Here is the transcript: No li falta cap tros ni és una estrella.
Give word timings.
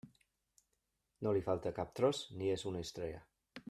No 1.27 1.35
li 1.37 1.45
falta 1.51 1.75
cap 1.83 1.95
tros 2.01 2.25
ni 2.41 2.53
és 2.59 2.69
una 2.73 2.87
estrella. 2.89 3.27